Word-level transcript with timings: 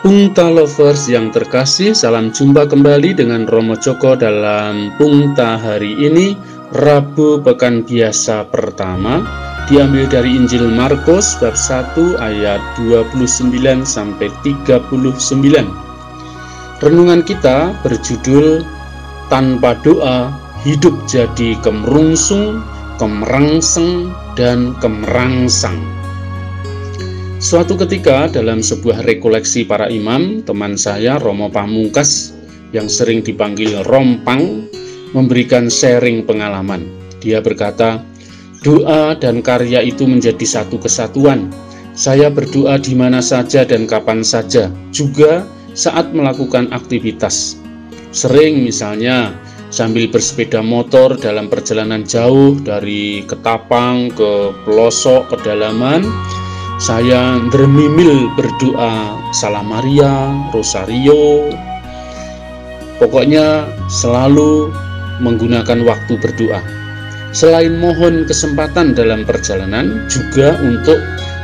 Pungta 0.00 0.48
Lovers 0.48 1.12
yang 1.12 1.28
terkasih, 1.28 1.92
salam 1.92 2.32
jumpa 2.32 2.64
kembali 2.64 3.12
dengan 3.12 3.44
Romo 3.44 3.76
Joko 3.76 4.16
dalam 4.16 4.96
Pungta 4.96 5.60
hari 5.60 5.92
ini, 5.92 6.32
Rabu 6.72 7.44
Pekan 7.44 7.84
Biasa 7.84 8.48
pertama, 8.48 9.20
diambil 9.68 10.08
dari 10.08 10.32
Injil 10.32 10.72
Markus 10.72 11.36
bab 11.36 11.52
1 11.52 12.16
ayat 12.16 12.64
29 12.80 13.52
sampai 13.84 14.32
39. 14.40 14.88
Renungan 16.80 17.20
kita 17.20 17.76
berjudul 17.84 18.64
Tanpa 19.28 19.76
Doa 19.84 20.32
Hidup 20.64 20.96
Jadi 21.12 21.60
Kemerungsung, 21.60 22.64
Kemerangseng, 22.96 24.16
dan 24.32 24.72
Kemerangsang. 24.80 25.99
Suatu 27.40 27.72
ketika 27.72 28.28
dalam 28.28 28.60
sebuah 28.60 29.00
rekoleksi 29.08 29.64
para 29.64 29.88
imam, 29.88 30.44
teman 30.44 30.76
saya 30.76 31.16
Romo 31.16 31.48
Pamungkas 31.48 32.36
yang 32.76 32.84
sering 32.84 33.24
dipanggil 33.24 33.80
Rompang 33.88 34.68
memberikan 35.16 35.72
sharing 35.72 36.28
pengalaman. 36.28 36.84
Dia 37.24 37.40
berkata, 37.40 38.04
doa 38.60 39.16
dan 39.16 39.40
karya 39.40 39.80
itu 39.80 40.04
menjadi 40.04 40.44
satu 40.44 40.76
kesatuan. 40.84 41.48
Saya 41.96 42.28
berdoa 42.28 42.76
di 42.76 42.92
mana 42.92 43.24
saja 43.24 43.64
dan 43.64 43.88
kapan 43.88 44.20
saja, 44.20 44.68
juga 44.92 45.48
saat 45.72 46.12
melakukan 46.12 46.68
aktivitas. 46.76 47.56
Sering 48.12 48.68
misalnya 48.68 49.32
sambil 49.72 50.12
bersepeda 50.12 50.60
motor 50.60 51.16
dalam 51.16 51.48
perjalanan 51.48 52.04
jauh 52.04 52.60
dari 52.60 53.24
Ketapang 53.24 54.12
ke 54.12 54.52
pelosok 54.68 55.32
pedalaman, 55.32 56.04
saya 56.80 57.36
dermimil 57.52 58.32
berdoa 58.40 59.20
Salam 59.36 59.68
Maria, 59.68 60.32
Rosario. 60.48 61.52
Pokoknya 62.96 63.68
selalu 63.92 64.72
menggunakan 65.20 65.84
waktu 65.84 66.16
berdoa. 66.16 66.64
Selain 67.36 67.76
mohon 67.76 68.24
kesempatan 68.24 68.96
dalam 68.96 69.28
perjalanan, 69.28 70.08
juga 70.08 70.56
untuk 70.64 70.96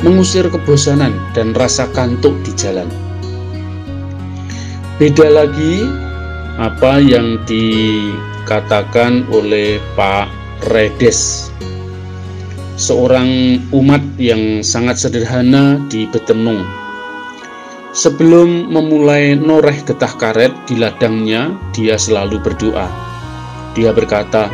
mengusir 0.00 0.48
kebosanan 0.48 1.12
dan 1.36 1.52
rasa 1.52 1.84
kantuk 1.92 2.32
di 2.42 2.52
jalan. 2.56 2.88
Beda 4.96 5.28
lagi 5.28 5.86
apa 6.56 6.98
yang 6.98 7.38
dikatakan 7.44 9.28
oleh 9.30 9.78
Pak 9.94 10.26
Redes 10.72 11.52
seorang 12.78 13.58
umat 13.74 14.00
yang 14.22 14.62
sangat 14.62 15.02
sederhana 15.02 15.82
di 15.90 16.06
Betenung. 16.06 16.62
Sebelum 17.90 18.70
memulai 18.70 19.34
noreh 19.34 19.82
getah 19.82 20.14
karet 20.14 20.54
di 20.70 20.78
ladangnya, 20.78 21.50
dia 21.74 21.98
selalu 21.98 22.38
berdoa. 22.38 22.86
Dia 23.74 23.90
berkata, 23.90 24.46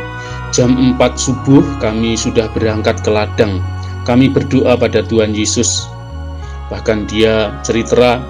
jam 0.56 0.72
4 0.96 0.96
subuh 1.20 1.60
kami 1.84 2.16
sudah 2.16 2.48
berangkat 2.56 3.04
ke 3.04 3.12
ladang. 3.12 3.60
Kami 4.08 4.32
berdoa 4.32 4.80
pada 4.80 5.04
Tuhan 5.04 5.36
Yesus. 5.36 5.84
Bahkan 6.72 7.04
dia 7.12 7.52
cerita 7.60 8.24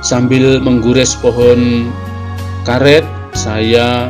sambil 0.00 0.64
menggores 0.64 1.12
pohon 1.20 1.92
karet, 2.64 3.04
saya 3.36 4.08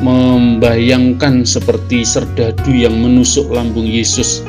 membayangkan 0.00 1.44
seperti 1.44 2.08
serdadu 2.08 2.72
yang 2.72 2.96
menusuk 2.96 3.52
lambung 3.52 3.84
Yesus 3.84 4.40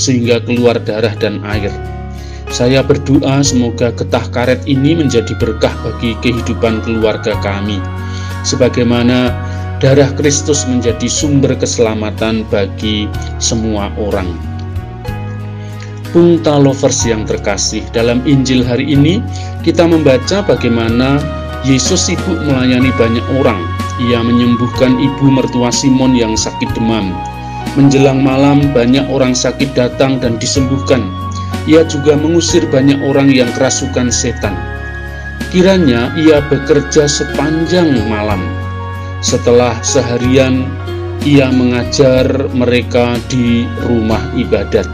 sehingga 0.00 0.40
keluar 0.40 0.80
darah 0.80 1.12
dan 1.20 1.44
air. 1.44 1.68
Saya 2.48 2.80
berdoa 2.80 3.44
semoga 3.44 3.92
getah 3.92 4.24
karet 4.32 4.64
ini 4.64 4.96
menjadi 4.96 5.36
berkah 5.36 5.70
bagi 5.84 6.16
kehidupan 6.24 6.80
keluarga 6.82 7.36
kami, 7.44 7.76
sebagaimana 8.42 9.36
darah 9.84 10.08
Kristus 10.16 10.64
menjadi 10.64 11.04
sumber 11.04 11.52
keselamatan 11.52 12.48
bagi 12.48 13.04
semua 13.36 13.92
orang. 14.00 14.32
Pungta 16.10 16.58
lovers 16.58 17.06
yang 17.06 17.28
terkasih, 17.28 17.84
dalam 17.94 18.24
Injil 18.24 18.66
hari 18.66 18.88
ini 18.96 19.22
kita 19.62 19.84
membaca 19.84 20.42
bagaimana 20.42 21.22
Yesus 21.62 22.08
sibuk 22.08 22.40
melayani 22.48 22.90
banyak 22.98 23.22
orang 23.38 23.62
ia 24.00 24.24
menyembuhkan 24.24 24.96
ibu 24.96 25.28
mertua 25.28 25.68
Simon 25.68 26.16
yang 26.16 26.32
sakit 26.32 26.72
demam. 26.72 27.12
Menjelang 27.78 28.18
malam, 28.18 28.74
banyak 28.74 29.06
orang 29.08 29.30
sakit 29.32 29.72
datang 29.78 30.18
dan 30.18 30.36
disembuhkan. 30.42 31.06
Ia 31.70 31.86
juga 31.86 32.18
mengusir 32.18 32.66
banyak 32.66 32.98
orang 33.06 33.30
yang 33.30 33.48
kerasukan 33.54 34.10
setan. 34.10 34.58
Kiranya 35.54 36.14
ia 36.18 36.42
bekerja 36.46 37.06
sepanjang 37.10 38.06
malam. 38.10 38.42
Setelah 39.20 39.76
seharian, 39.84 40.66
ia 41.26 41.52
mengajar 41.52 42.26
mereka 42.56 43.20
di 43.28 43.68
rumah 43.84 44.22
ibadat. 44.32 44.88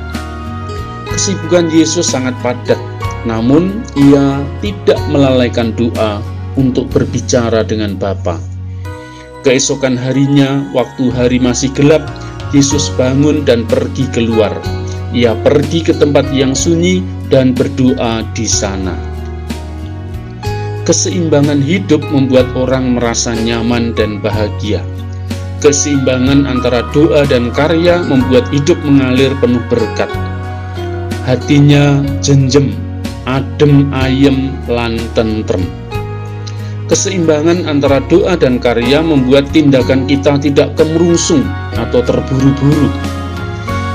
Kesibukan 1.07 1.71
Yesus 1.71 2.11
sangat 2.11 2.35
padat, 2.43 2.81
namun 3.25 3.81
ia 3.95 4.43
tidak 4.61 5.01
melalaikan 5.09 5.71
doa 5.73 6.21
untuk 6.59 6.91
berbicara 6.91 7.63
dengan 7.63 7.95
Bapa. 7.95 8.37
Keesokan 9.47 9.95
harinya, 9.95 10.67
waktu 10.75 11.09
hari 11.15 11.39
masih 11.39 11.71
gelap, 11.71 12.03
Yesus 12.55 12.95
bangun 12.95 13.43
dan 13.43 13.67
pergi 13.67 14.07
keluar. 14.15 14.55
Ia 15.11 15.35
pergi 15.35 15.83
ke 15.83 15.95
tempat 15.97 16.31
yang 16.31 16.55
sunyi 16.55 17.03
dan 17.27 17.57
berdoa 17.57 18.23
di 18.37 18.47
sana. 18.47 18.95
Keseimbangan 20.87 21.59
hidup 21.59 21.99
membuat 22.15 22.47
orang 22.55 22.95
merasa 22.95 23.35
nyaman 23.35 23.91
dan 23.99 24.23
bahagia. 24.23 24.87
Keseimbangan 25.59 26.47
antara 26.47 26.87
doa 26.95 27.27
dan 27.27 27.51
karya 27.51 27.99
membuat 28.07 28.47
hidup 28.55 28.79
mengalir 28.87 29.35
penuh 29.43 29.63
berkat. 29.67 30.07
Hatinya 31.27 32.07
jenjem, 32.23 32.71
adem 33.27 33.91
ayem, 33.91 34.55
lan 34.71 34.95
tentrem. 35.19 35.67
Keseimbangan 36.87 37.67
antara 37.67 37.99
doa 38.07 38.39
dan 38.39 38.63
karya 38.63 39.03
membuat 39.03 39.51
tindakan 39.51 40.07
kita 40.07 40.39
tidak 40.39 40.79
kemerungsung 40.79 41.43
atau 41.77 42.01
terburu-buru. 42.03 42.91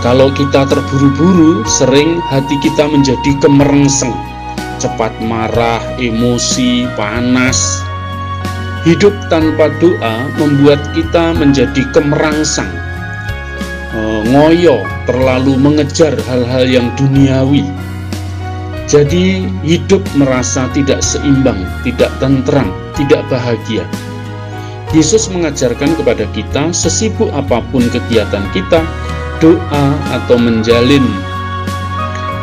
Kalau 0.01 0.33
kita 0.33 0.65
terburu-buru, 0.65 1.61
sering 1.65 2.17
hati 2.29 2.57
kita 2.61 2.89
menjadi 2.89 3.37
kemerengseng, 3.37 4.13
cepat 4.81 5.13
marah, 5.21 5.81
emosi, 6.01 6.89
panas. 6.97 7.81
Hidup 8.81 9.13
tanpa 9.29 9.69
doa 9.77 10.25
membuat 10.41 10.81
kita 10.97 11.37
menjadi 11.37 11.85
kemerangsang, 11.93 12.73
eh, 13.93 14.21
ngoyo, 14.25 14.81
terlalu 15.05 15.53
mengejar 15.53 16.17
hal-hal 16.25 16.65
yang 16.65 16.89
duniawi, 16.97 17.61
jadi 18.91 19.47
hidup 19.63 20.03
merasa 20.19 20.67
tidak 20.75 20.99
seimbang, 20.99 21.63
tidak 21.87 22.11
tentram, 22.19 22.75
tidak 22.99 23.23
bahagia. 23.31 23.87
Yesus 24.91 25.31
mengajarkan 25.31 25.95
kepada 25.95 26.27
kita 26.35 26.75
sesibuk 26.75 27.31
apa 27.31 27.63
pun 27.71 27.87
kegiatan 27.87 28.43
kita, 28.51 28.83
doa 29.39 29.85
atau 30.11 30.35
menjalin 30.35 31.07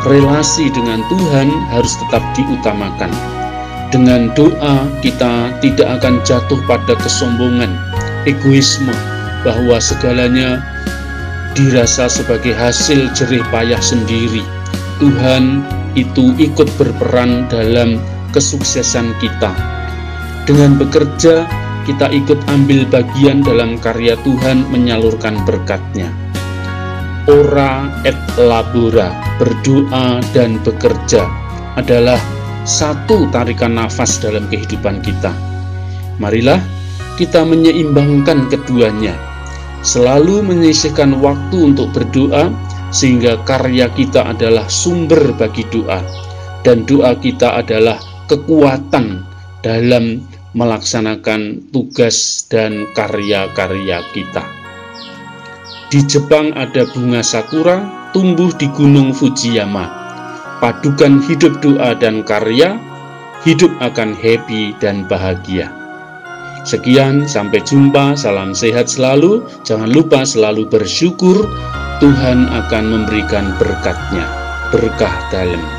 relasi 0.09 0.73
dengan 0.73 1.05
Tuhan 1.13 1.49
harus 1.69 1.93
tetap 2.01 2.25
diutamakan. 2.33 3.13
Dengan 3.93 4.33
doa 4.33 4.89
kita 5.05 5.53
tidak 5.61 6.01
akan 6.01 6.21
jatuh 6.25 6.57
pada 6.65 6.97
kesombongan, 6.97 7.73
egoisme, 8.25 8.93
bahwa 9.45 9.77
segalanya 9.77 10.61
dirasa 11.53 12.09
sebagai 12.09 12.57
hasil 12.57 13.13
jerih 13.13 13.45
payah 13.53 13.81
sendiri. 13.81 14.41
Tuhan 14.97 15.61
itu 15.93 16.33
ikut 16.41 16.69
berperan 16.81 17.45
dalam 17.49 18.01
kesuksesan 18.33 19.13
kita. 19.21 19.53
Dengan 20.45 20.77
bekerja, 20.77 21.45
kita 21.89 22.05
ikut 22.13 22.37
ambil 22.45 22.85
bagian 22.85 23.41
dalam 23.41 23.81
karya 23.81 24.13
Tuhan 24.21 24.61
menyalurkan 24.69 25.41
berkatnya. 25.41 26.13
Ora 27.25 27.89
et 28.05 28.13
labora, 28.37 29.09
berdoa 29.41 30.21
dan 30.29 30.61
bekerja 30.61 31.25
adalah 31.81 32.21
satu 32.61 33.25
tarikan 33.33 33.73
nafas 33.73 34.21
dalam 34.21 34.45
kehidupan 34.53 35.01
kita. 35.01 35.33
Marilah 36.21 36.61
kita 37.17 37.41
menyeimbangkan 37.41 38.53
keduanya, 38.53 39.17
selalu 39.81 40.45
menyisihkan 40.45 41.17
waktu 41.17 41.73
untuk 41.73 41.89
berdoa 41.89 42.53
sehingga 42.93 43.41
karya 43.49 43.89
kita 43.97 44.29
adalah 44.29 44.69
sumber 44.69 45.33
bagi 45.33 45.65
doa, 45.73 46.05
dan 46.61 46.85
doa 46.85 47.17
kita 47.17 47.65
adalah 47.65 47.97
kekuatan 48.29 49.25
dalam 49.65 50.21
melaksanakan 50.53 51.69
tugas 51.69 52.45
dan 52.49 52.89
karya-karya 52.97 54.01
kita. 54.15 54.45
Di 55.89 56.05
Jepang 56.05 56.53
ada 56.53 56.85
bunga 56.93 57.25
sakura 57.25 58.09
tumbuh 58.13 58.53
di 58.57 58.69
Gunung 58.73 59.13
Fujiyama. 59.13 59.89
Padukan 60.61 61.23
hidup 61.25 61.61
doa 61.63 61.95
dan 61.97 62.21
karya 62.21 62.77
hidup 63.47 63.71
akan 63.79 64.13
happy 64.13 64.75
dan 64.77 65.07
bahagia. 65.07 65.71
Sekian, 66.67 67.25
sampai 67.25 67.63
jumpa. 67.63 68.19
Salam 68.19 68.51
sehat 68.51 68.91
selalu. 68.91 69.47
Jangan 69.63 69.89
lupa 69.89 70.27
selalu 70.27 70.67
bersyukur. 70.67 71.47
Tuhan 72.03 72.47
akan 72.47 72.83
memberikan 72.85 73.55
berkatnya, 73.59 74.27
berkah 74.71 75.15
dalam 75.31 75.78